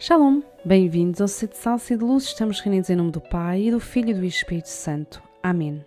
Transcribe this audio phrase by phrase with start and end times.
[0.00, 2.26] Shalom, bem-vindos ao Sede de Salsa e de Luz.
[2.26, 5.20] Estamos reunidos em nome do Pai e do Filho e do Espírito Santo.
[5.42, 5.84] Amém.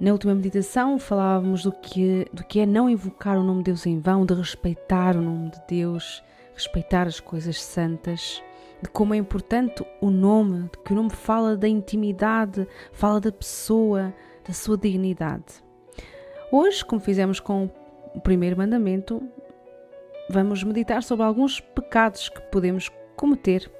[0.00, 3.86] Na última meditação falávamos do que, do que é não invocar o nome de Deus
[3.86, 8.42] em vão, de respeitar o nome de Deus, respeitar as coisas santas,
[8.82, 13.30] de como é importante o nome, de que o nome fala da intimidade, fala da
[13.30, 14.12] pessoa,
[14.44, 15.62] da sua dignidade.
[16.50, 17.70] Hoje, como fizemos com
[18.12, 19.22] o primeiro mandamento,
[20.28, 23.70] vamos meditar sobre alguns pecados que podemos cometer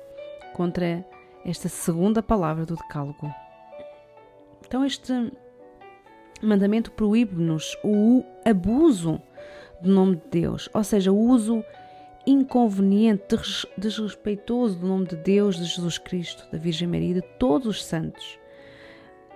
[0.52, 1.04] contra
[1.44, 3.32] esta segunda palavra do Decálogo.
[4.66, 5.32] Então, este
[6.42, 9.20] mandamento proíbe-nos o abuso
[9.80, 11.64] do nome de Deus, ou seja, o uso
[12.26, 13.36] inconveniente,
[13.76, 17.84] desrespeitoso do nome de Deus, de Jesus Cristo, da Virgem Maria e de todos os
[17.84, 18.38] santos.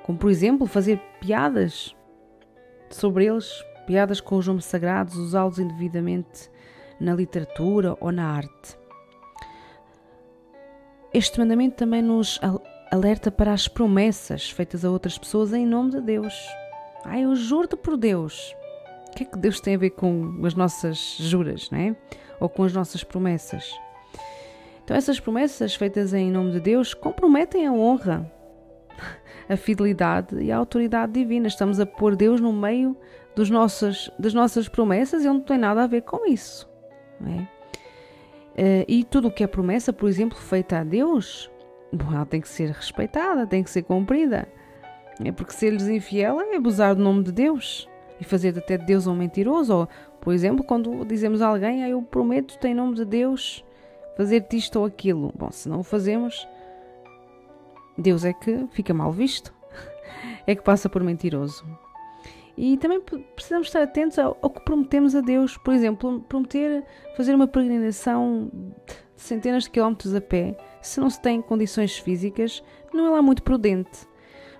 [0.04, 1.94] Como, por exemplo, fazer piadas
[2.88, 6.48] sobre eles, piadas com os nomes sagrados, usá-los indevidamente
[7.00, 8.78] na literatura ou na arte.
[11.12, 12.40] Este mandamento também nos
[12.90, 16.34] alerta para as promessas feitas a outras pessoas em nome de Deus.
[17.04, 18.54] Ai, eu juro-te por Deus.
[19.08, 21.96] O que é que Deus tem a ver com as nossas juras, não é?
[22.38, 23.72] Ou com as nossas promessas?
[24.84, 28.30] Então, essas promessas feitas em nome de Deus comprometem a honra,
[29.48, 31.48] a fidelidade e a autoridade divina.
[31.48, 32.96] Estamos a pôr Deus no meio
[33.34, 36.68] dos nossos, das nossas promessas e ele não tem nada a ver com isso.
[37.24, 37.56] É?
[38.56, 41.50] Uh, e tudo o que é promessa, por exemplo, feita a Deus,
[41.92, 44.48] bom, ela tem que ser respeitada, tem que ser cumprida.
[45.24, 47.88] É porque ser-lhes infiel é abusar do nome de Deus
[48.20, 49.74] e fazer até de Deus um mentiroso.
[49.74, 49.88] Ou,
[50.20, 53.64] por exemplo, quando dizemos a alguém, ah, eu prometo em nome de Deus
[54.16, 55.32] fazer-te isto ou aquilo.
[55.36, 56.46] Bom, se não o fazemos,
[57.96, 59.54] Deus é que fica mal visto,
[60.46, 61.64] é que passa por mentiroso.
[62.56, 63.00] E também
[63.34, 65.58] precisamos estar atentos ao, ao, que prometemos a Deus.
[65.58, 66.84] Por exemplo, prometer
[67.16, 68.50] fazer uma peregrinação
[68.86, 72.62] de centenas de quilómetros a pé, se não se tem condições físicas,
[72.92, 74.06] não é lá muito prudente.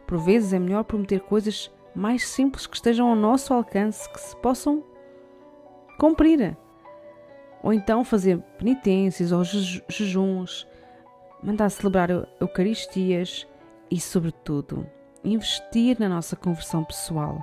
[0.07, 4.37] Por vezes é melhor prometer coisas mais simples que estejam ao nosso alcance, que se
[4.37, 4.84] possam
[5.99, 6.57] cumprir.
[7.63, 10.67] Ou então fazer penitências ou jejuns,
[11.43, 13.47] mandar celebrar Eucaristias
[13.91, 14.87] e, sobretudo,
[15.25, 17.43] investir na nossa conversão pessoal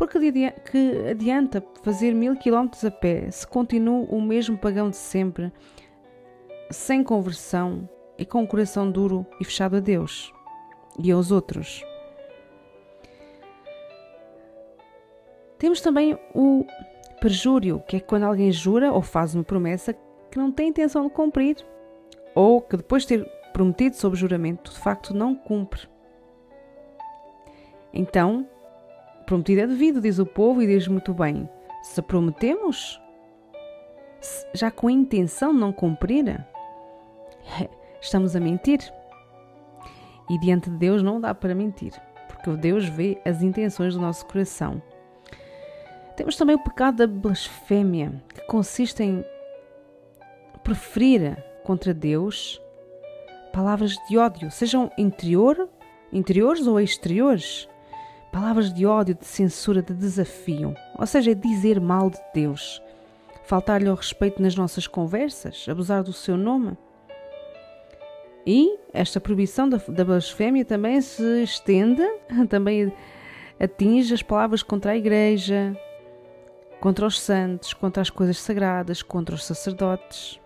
[0.00, 0.32] porque
[0.72, 5.52] que adianta fazer mil quilómetros a pé se continua o mesmo pagão de sempre,
[6.70, 10.32] sem conversão e com o coração duro e fechado a Deus
[10.98, 11.84] e aos outros?
[15.58, 16.64] Temos também o
[17.20, 19.92] perjúrio, que é quando alguém jura ou faz uma promessa
[20.30, 21.58] que não tem intenção de cumprir,
[22.34, 25.86] ou que depois de ter prometido sob juramento, de facto não cumpre.
[27.92, 28.48] Então,
[29.30, 31.48] prometido é devido, diz o povo, e diz muito bem:
[31.84, 33.00] se prometemos,
[34.52, 36.44] já com a intenção de não cumprir,
[38.02, 38.80] estamos a mentir.
[40.28, 41.92] E diante de Deus não dá para mentir,
[42.26, 44.82] porque Deus vê as intenções do nosso coração.
[46.16, 49.24] Temos também o pecado da blasfémia, que consiste em
[50.64, 52.60] preferir contra Deus
[53.52, 55.68] palavras de ódio, sejam interior,
[56.12, 57.69] interiores ou exteriores
[58.30, 62.82] palavras de ódio, de censura, de desafio, ou seja, dizer mal de Deus,
[63.44, 66.76] faltar-lhe ao respeito nas nossas conversas, abusar do seu nome.
[68.46, 72.02] E esta proibição da, da blasfémia também se estende,
[72.48, 72.92] também
[73.58, 75.76] atinge as palavras contra a Igreja,
[76.80, 80.40] contra os santos, contra as coisas sagradas, contra os sacerdotes.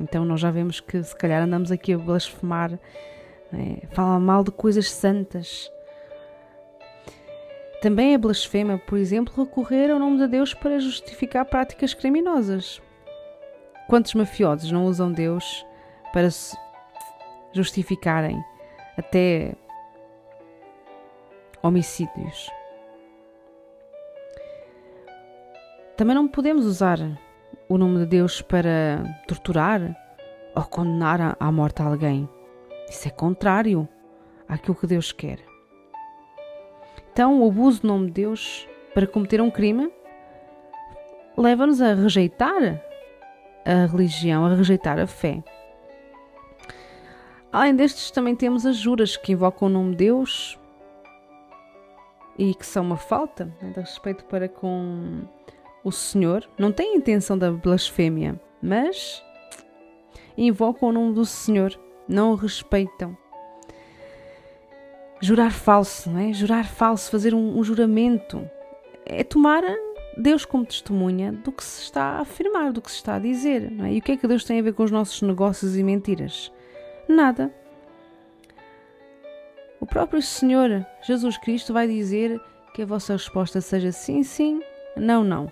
[0.00, 2.78] Então nós já vemos que se calhar andamos aqui a blasfemar,
[3.52, 5.70] é, fala mal de coisas santas,
[7.84, 12.80] também é blasfema, por exemplo, recorrer ao nome de Deus para justificar práticas criminosas.
[13.90, 15.66] Quantos mafiosos não usam Deus
[16.10, 16.28] para
[17.52, 18.42] justificarem
[18.96, 19.54] até
[21.62, 22.50] homicídios?
[25.94, 26.98] Também não podemos usar
[27.68, 29.94] o nome de Deus para torturar
[30.56, 32.26] ou condenar à morte alguém.
[32.88, 33.86] Isso é contrário
[34.48, 35.53] àquilo que Deus quer.
[37.14, 39.88] Então, o abuso do nome de Deus para cometer um crime
[41.36, 42.82] leva-nos a rejeitar
[43.64, 45.40] a religião, a rejeitar a fé.
[47.52, 50.58] Além destes, também temos as juras que invocam o nome de Deus
[52.36, 55.20] e que são uma falta né, de respeito para com
[55.84, 56.44] o Senhor.
[56.58, 59.22] Não têm intenção da blasfémia, mas
[60.36, 61.78] invocam o nome do Senhor,
[62.08, 63.16] não o respeitam
[65.24, 66.32] jurar falso, não é?
[66.34, 68.48] Jurar falso, fazer um, um juramento,
[69.06, 69.62] é tomar
[70.18, 73.72] Deus como testemunha do que se está a afirmar, do que se está a dizer.
[73.82, 73.94] É?
[73.94, 76.52] E o que é que Deus tem a ver com os nossos negócios e mentiras?
[77.08, 77.50] Nada.
[79.80, 82.38] O próprio Senhor Jesus Cristo vai dizer
[82.74, 84.60] que a vossa resposta seja sim, sim,
[84.94, 85.50] não, não.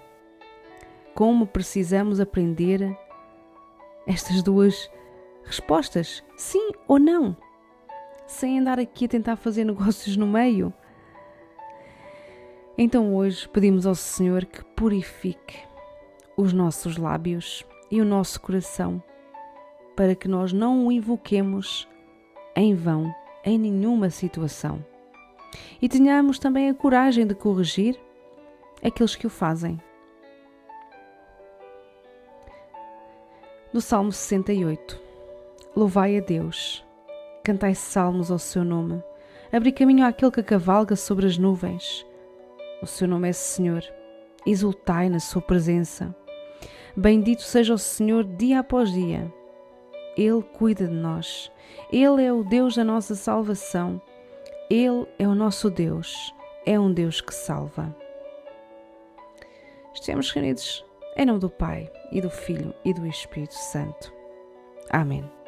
[1.15, 2.95] Como precisamos aprender
[4.07, 4.91] estas duas
[5.45, 7.37] respostas, sim ou não,
[8.33, 10.73] sem andar aqui a tentar fazer negócios no meio.
[12.77, 15.59] Então hoje pedimos ao Senhor que purifique
[16.37, 19.03] os nossos lábios e o nosso coração,
[19.95, 21.87] para que nós não o invoquemos
[22.57, 23.15] em vão
[23.45, 24.85] em nenhuma situação.
[25.81, 27.99] E tenhamos também a coragem de corrigir
[28.83, 29.79] aqueles que o fazem.
[33.73, 35.01] Do Salmo 68
[35.75, 36.85] Louvai a Deus,
[37.43, 39.03] cantai salmos ao seu nome,
[39.53, 42.07] abri caminho àquele que cavalga sobre as nuvens.
[42.83, 43.83] O seu nome é Senhor,
[44.47, 46.15] exultai na sua presença.
[46.97, 49.33] Bendito seja o Senhor dia após dia.
[50.17, 51.51] Ele cuida de nós,
[51.91, 54.01] Ele é o Deus da nossa salvação,
[54.71, 56.35] Ele é o nosso Deus,
[56.67, 57.95] é um Deus que salva.
[59.95, 60.85] Estamos reunidos
[61.17, 64.13] em nome do Pai, e do Filho, e do Espírito Santo.
[64.91, 65.42] Amém.